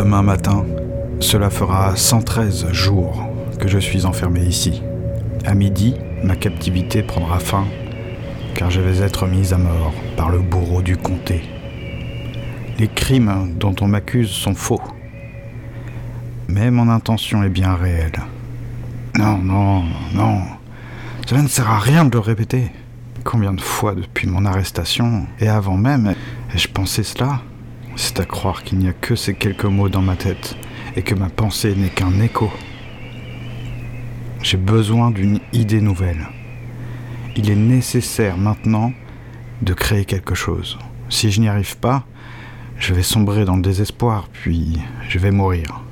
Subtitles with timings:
[0.00, 0.64] Demain matin,
[1.20, 3.22] cela fera 113 jours
[3.58, 4.82] que je suis enfermé ici.
[5.44, 5.94] À midi,
[6.24, 7.66] ma captivité prendra fin,
[8.54, 11.42] car je vais être mis à mort par le bourreau du comté.
[12.78, 14.80] Les crimes dont on m'accuse sont faux,
[16.48, 18.22] mais mon intention est bien réelle.
[19.18, 20.40] Non, non, non,
[21.26, 22.72] cela ne sert à rien de le répéter.
[23.22, 26.14] Combien de fois depuis mon arrestation, et avant même,
[26.54, 27.42] ai-je pensé cela?
[28.02, 30.56] C'est à croire qu'il n'y a que ces quelques mots dans ma tête,
[30.96, 32.50] et que ma pensée n'est qu'un écho.
[34.42, 36.26] J'ai besoin d'une idée nouvelle.
[37.36, 38.94] Il est nécessaire maintenant
[39.60, 40.78] de créer quelque chose.
[41.10, 42.06] Si je n'y arrive pas,
[42.78, 44.78] je vais sombrer dans le désespoir, puis
[45.10, 45.82] je vais mourir.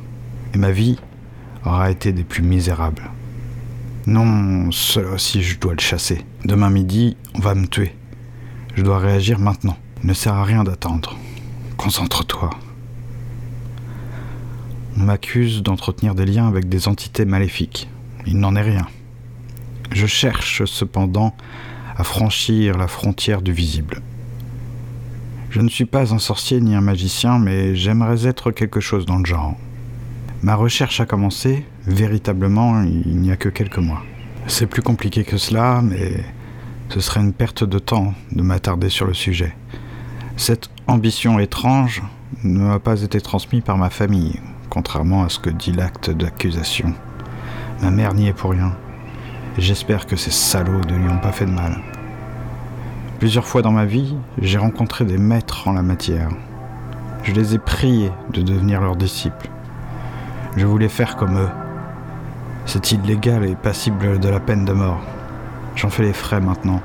[0.54, 0.98] Et ma vie
[1.66, 3.10] aura été des plus misérables.
[4.06, 6.24] Non, cela aussi je dois le chasser.
[6.46, 7.94] Demain midi, on va me tuer.
[8.76, 9.76] Je dois réagir maintenant.
[10.02, 11.14] Il ne sert à rien d'attendre.
[11.88, 12.50] Concentre-toi.
[14.98, 17.88] On m'accuse d'entretenir des liens avec des entités maléfiques.
[18.26, 18.86] Il n'en est rien.
[19.92, 21.34] Je cherche cependant
[21.96, 24.02] à franchir la frontière du visible.
[25.48, 29.16] Je ne suis pas un sorcier ni un magicien, mais j'aimerais être quelque chose dans
[29.16, 29.56] le genre.
[30.42, 34.02] Ma recherche a commencé, véritablement, il n'y a que quelques mois.
[34.46, 36.22] C'est plus compliqué que cela, mais
[36.90, 39.56] ce serait une perte de temps de m'attarder sur le sujet.
[40.36, 42.02] Cette ambition étrange
[42.44, 46.94] ne m'a pas été transmise par ma famille, contrairement à ce que dit l'acte d'accusation.
[47.82, 48.72] Ma mère n'y est pour rien.
[49.58, 51.78] J'espère que ces salauds ne lui ont pas fait de mal.
[53.18, 56.30] Plusieurs fois dans ma vie, j'ai rencontré des maîtres en la matière.
[57.22, 59.50] Je les ai priés de devenir leurs disciples.
[60.56, 61.50] Je voulais faire comme eux.
[62.64, 65.00] C'est illégal et passible de la peine de mort.
[65.76, 66.80] J'en fais les frais maintenant.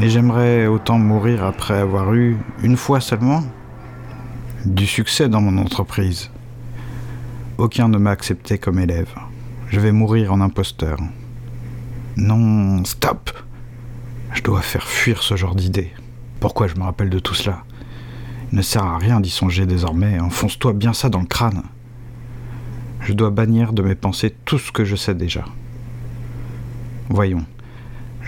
[0.00, 3.42] Mais j'aimerais autant mourir après avoir eu, une fois seulement,
[4.64, 6.30] du succès dans mon entreprise.
[7.58, 9.12] Aucun ne m'a accepté comme élève.
[9.70, 10.98] Je vais mourir en imposteur.
[12.16, 13.32] Non, stop
[14.32, 15.90] Je dois faire fuir ce genre d'idée.
[16.38, 17.64] Pourquoi je me rappelle de tout cela?
[18.52, 20.20] Il ne sert à rien d'y songer désormais.
[20.20, 21.64] Enfonce-toi bien ça dans le crâne.
[23.00, 25.44] Je dois bannir de mes pensées tout ce que je sais déjà.
[27.08, 27.44] Voyons.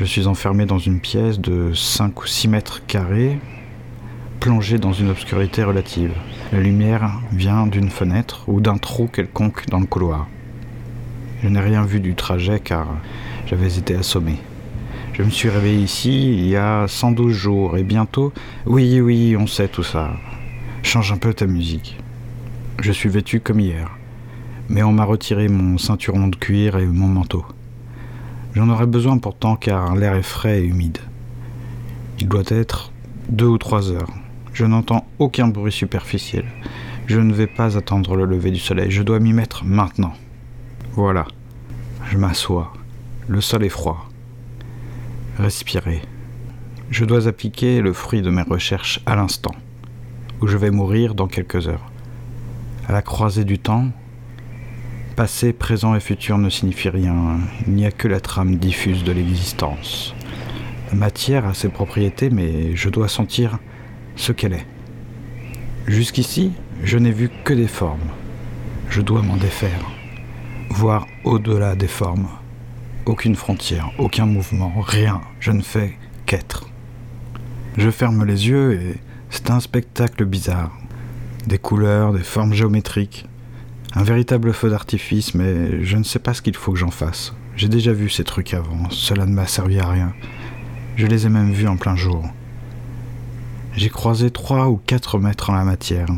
[0.00, 3.38] Je suis enfermé dans une pièce de 5 ou 6 mètres carrés,
[4.40, 6.14] plongé dans une obscurité relative.
[6.52, 10.26] La lumière vient d'une fenêtre ou d'un trou quelconque dans le couloir.
[11.42, 12.88] Je n'ai rien vu du trajet car
[13.44, 14.38] j'avais été assommé.
[15.12, 18.32] Je me suis réveillé ici il y a 112 jours et bientôt...
[18.64, 20.12] Oui, oui, on sait tout ça.
[20.82, 21.98] Change un peu ta musique.
[22.80, 23.90] Je suis vêtu comme hier
[24.70, 27.44] mais on m'a retiré mon ceinturon de cuir et mon manteau.
[28.54, 30.98] J'en aurais besoin pourtant car l'air est frais et humide.
[32.18, 32.92] Il doit être
[33.28, 34.10] deux ou trois heures.
[34.52, 36.44] Je n'entends aucun bruit superficiel.
[37.06, 40.12] Je ne vais pas attendre le lever du soleil, je dois m'y mettre maintenant.
[40.92, 41.26] Voilà.
[42.10, 42.72] Je m'assois.
[43.28, 44.08] Le sol est froid.
[45.38, 46.02] Respirer.
[46.90, 49.54] Je dois appliquer le fruit de mes recherches à l'instant,
[50.40, 51.88] où je vais mourir dans quelques heures.
[52.88, 53.86] À la croisée du temps,
[55.20, 57.40] Passé, présent et futur ne signifient rien.
[57.66, 60.14] Il n'y a que la trame diffuse de l'existence.
[60.90, 63.58] La matière a ses propriétés, mais je dois sentir
[64.16, 64.66] ce qu'elle est.
[65.86, 66.52] Jusqu'ici,
[66.84, 68.08] je n'ai vu que des formes.
[68.88, 69.90] Je dois m'en défaire.
[70.70, 72.28] Voir au-delà des formes.
[73.04, 75.20] Aucune frontière, aucun mouvement, rien.
[75.38, 76.66] Je ne fais qu'être.
[77.76, 78.94] Je ferme les yeux et
[79.28, 80.74] c'est un spectacle bizarre.
[81.46, 83.26] Des couleurs, des formes géométriques,
[83.94, 87.34] un véritable feu d'artifice, mais je ne sais pas ce qu'il faut que j'en fasse.
[87.56, 90.12] J'ai déjà vu ces trucs avant, cela ne m'a servi à rien.
[90.96, 92.24] Je les ai même vus en plein jour.
[93.74, 96.08] J'ai croisé trois ou quatre mètres en la matière.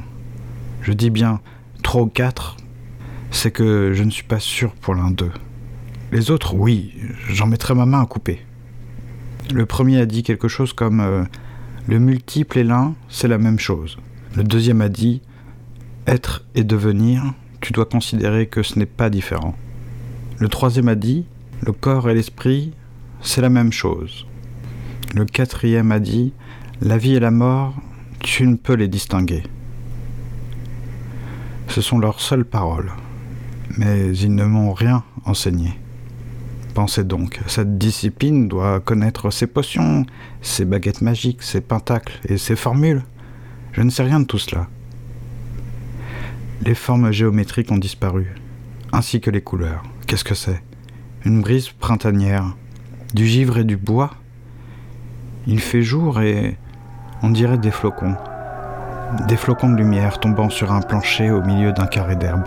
[0.83, 1.41] Je dis bien
[1.83, 2.57] trois ou quatre,
[3.31, 5.33] c'est que je ne suis pas sûr pour l'un d'eux.
[6.13, 6.93] Les autres, oui,
[7.29, 8.45] j'en mettrai ma main à couper.
[9.53, 11.25] Le premier a dit quelque chose comme euh,
[11.87, 13.99] Le multiple et l'un, c'est la même chose.
[14.37, 15.23] Le deuxième a dit
[16.07, 19.55] Être et devenir, tu dois considérer que ce n'est pas différent.
[20.39, 21.25] Le troisième a dit,
[21.65, 22.73] le corps et l'esprit,
[23.23, 24.27] c'est la même chose.
[25.15, 26.33] Le quatrième a dit,
[26.81, 27.75] la vie et la mort,
[28.19, 29.45] tu ne peux les distinguer.
[31.69, 32.91] Ce sont leurs seules paroles,
[33.79, 35.79] mais ils ne m'ont rien enseigné.
[36.75, 40.05] Pensez donc, cette discipline doit connaître ses potions,
[40.41, 43.05] ses baguettes magiques, ses pentacles et ses formules.
[43.73, 44.67] Je ne sais rien de tout cela.
[46.65, 48.37] Les formes géométriques ont disparu,
[48.93, 49.83] ainsi que les couleurs.
[50.07, 50.63] Qu'est-ce que c'est?
[51.25, 52.55] Une brise printanière,
[53.15, 54.11] du givre et du bois?
[55.49, 56.57] Il fait jour et
[57.21, 58.15] on dirait des flocons.
[59.27, 62.47] Des flocons de lumière tombant sur un plancher au milieu d'un carré d'herbe.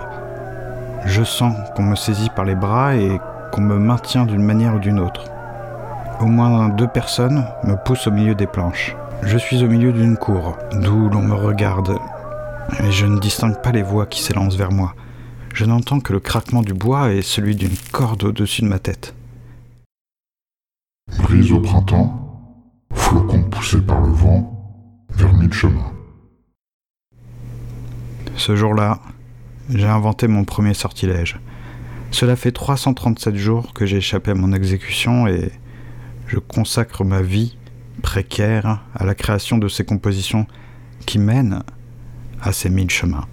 [1.05, 3.19] Je sens qu'on me saisit par les bras et
[3.51, 5.25] qu'on me maintient d'une manière ou d'une autre.
[6.21, 8.95] Au moins deux personnes me poussent au milieu des planches.
[9.23, 11.97] Je suis au milieu d'une cour, d'où l'on me regarde,
[12.79, 14.95] et je ne distingue pas les voix qui s'élancent vers moi.
[15.53, 19.15] Je n'entends que le craquement du bois et celui d'une corde au-dessus de ma tête.
[21.19, 22.41] Brise au printemps,
[22.93, 25.93] flocons poussés par le vent, vers mille chemins.
[28.35, 28.99] Ce jour-là,
[29.69, 31.39] j'ai inventé mon premier sortilège.
[32.11, 35.51] Cela fait 337 jours que j'ai échappé à mon exécution et
[36.27, 37.57] je consacre ma vie
[38.01, 40.47] précaire à la création de ces compositions
[41.05, 41.63] qui mènent
[42.45, 43.23] à ces mille chemins.